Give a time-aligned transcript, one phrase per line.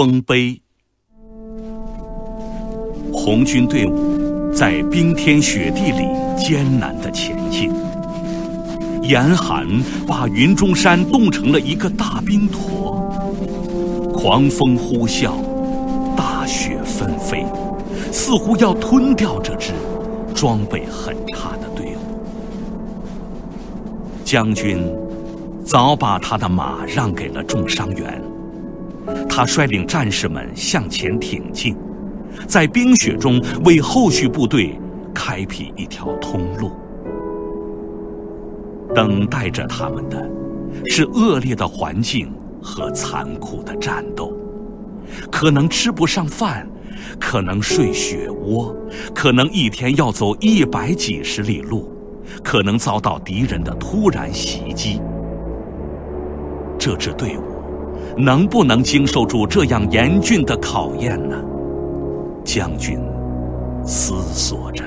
[0.00, 0.58] 丰碑。
[3.12, 7.70] 红军队伍在冰天雪地里艰难的前进，
[9.02, 9.68] 严寒
[10.06, 13.12] 把云中山冻成了一个大冰坨，
[14.14, 15.32] 狂风呼啸，
[16.16, 17.44] 大雪纷飞，
[18.10, 19.74] 似乎要吞掉这支
[20.34, 22.00] 装备很差的队伍。
[24.24, 24.82] 将军
[25.62, 28.18] 早把他的马让给了重伤员，
[29.40, 31.74] 他率领战士们向前挺进。
[32.46, 34.78] 在冰雪中为后续部队
[35.14, 36.72] 开辟一条通路，
[38.94, 40.30] 等待着他们的，
[40.84, 42.30] 是恶劣的环境
[42.62, 44.30] 和残酷的战斗，
[45.32, 46.68] 可能吃不上饭，
[47.18, 48.76] 可能睡雪窝，
[49.14, 51.90] 可能一天要走一百几十里路，
[52.44, 55.00] 可能遭到敌人的突然袭击。
[56.78, 57.42] 这支队伍
[58.16, 61.36] 能不能经受住这样严峻的考验呢？
[62.42, 62.98] 将军
[63.84, 64.82] 思索着，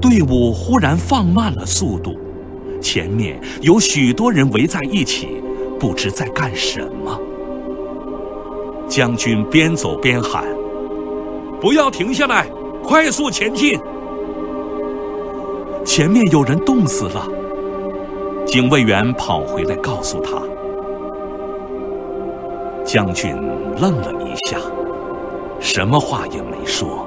[0.00, 2.16] 队伍忽然放慢了速度，
[2.80, 5.42] 前面有许多人围在一起，
[5.78, 7.20] 不知在干什么。
[8.88, 10.44] 将军边走边喊
[11.60, 12.46] ：“不要停下来，
[12.82, 13.78] 快速前进！”
[15.84, 17.26] 前面有人冻死了，
[18.46, 20.40] 警卫员跑回来告诉他。
[22.84, 23.34] 将军
[23.80, 24.58] 愣了一下。
[25.60, 27.06] 什么话也没说，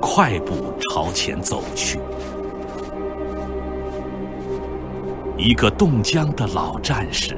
[0.00, 2.00] 快步朝前走去。
[5.36, 7.36] 一个冻僵的老战士，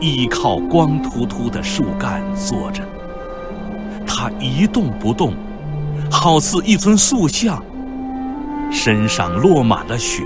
[0.00, 2.82] 依靠光秃秃的树干坐着，
[4.06, 5.34] 他一动不动，
[6.10, 7.62] 好似一尊塑像，
[8.72, 10.22] 身上落满了雪，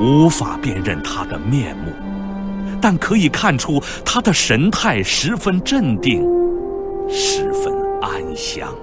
[0.00, 1.92] 无法辨认他的面目，
[2.80, 6.26] 但可以看出他的神态十分镇定，
[7.08, 7.78] 十分。
[8.02, 8.74] 安详。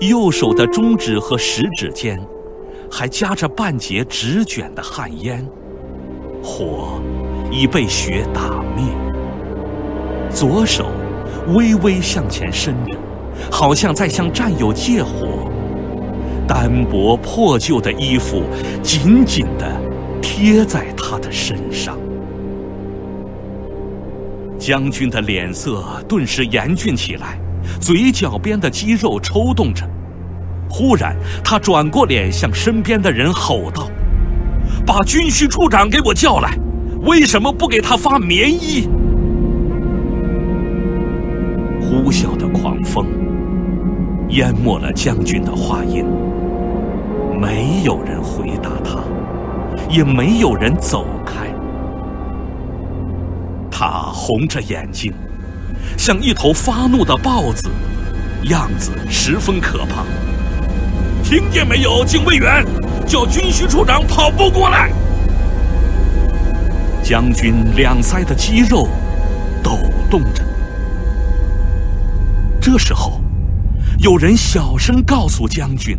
[0.00, 2.20] 右手的中指和食指间，
[2.90, 5.46] 还夹着半截纸卷的旱烟，
[6.42, 7.00] 火
[7.52, 8.84] 已被雪打灭。
[10.28, 10.86] 左手
[11.54, 12.96] 微微向前伸着，
[13.48, 15.48] 好像在向战友借火。
[16.46, 18.42] 单薄破旧的衣服
[18.82, 19.66] 紧紧地
[20.22, 21.98] 贴在他的身上。
[24.58, 27.38] 将军的脸色顿时严峻起来，
[27.80, 29.86] 嘴角边的肌肉抽动着。
[30.68, 31.14] 忽然，
[31.44, 33.88] 他转过脸向身边的人吼道
[34.84, 36.58] ：“把军需处长给我叫来！
[37.02, 38.88] 为什么不给他发棉衣？”
[41.80, 43.06] 呼啸的狂风
[44.30, 46.04] 淹没了将军的话音，
[47.38, 48.98] 没有人回答他，
[49.90, 51.52] 也没有人走开。
[53.70, 55.12] 他红着眼睛，
[55.98, 57.68] 像一头发怒的豹子，
[58.44, 60.02] 样子十分可怕。
[61.22, 62.64] 听见没有，警卫员？
[63.06, 64.90] 叫军需处长跑步过来。
[67.02, 68.88] 将军两腮的肌肉
[69.62, 69.78] 抖
[70.10, 70.42] 动着。
[72.60, 73.20] 这时候，
[73.98, 75.96] 有人小声告诉将军：“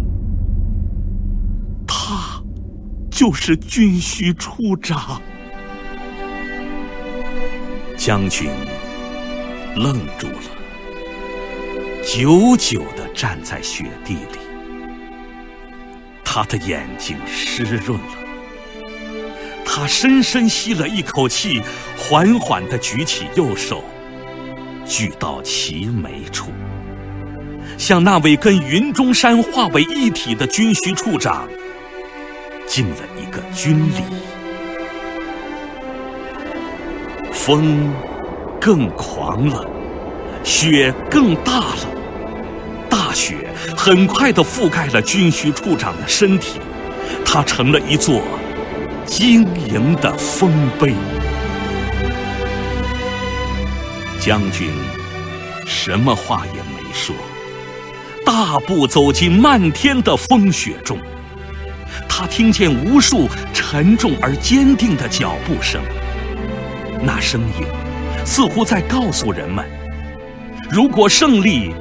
[3.18, 5.20] 就是军需处长。”
[7.98, 8.48] 将军
[9.76, 10.44] 愣住了，
[12.06, 14.38] 久久地站在雪地里。
[16.24, 18.86] 他的眼睛湿润了，
[19.66, 21.60] 他深深吸了一口气，
[21.98, 23.84] 缓缓地举起右手，
[24.86, 26.52] 举到齐眉处，
[27.80, 31.48] 向那位跟云中山化为一体的军需处长
[32.68, 34.04] 敬了一个军礼。
[37.32, 37.92] 风
[38.60, 39.66] 更狂了，
[40.44, 41.88] 雪更大了，
[42.90, 46.60] 大雪很快地覆盖了军需处长的身体，
[47.26, 48.22] 他成了一座
[49.06, 50.94] 晶莹的丰碑。
[54.20, 54.70] 将军
[55.66, 57.16] 什么话也没说，
[58.26, 60.98] 大步走进漫天的风雪中，
[62.20, 65.80] 他听见无数沉重而坚定的脚步声。
[67.00, 67.68] 那声音
[68.26, 69.64] 似乎在告诉人们：
[70.68, 71.76] 如果胜利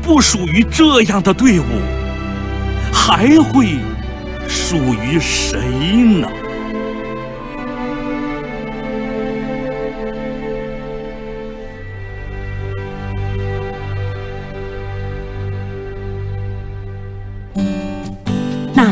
[0.00, 1.64] 不属于这样的队伍，
[2.92, 3.80] 还会
[4.46, 5.58] 属于谁
[6.20, 6.25] 呢？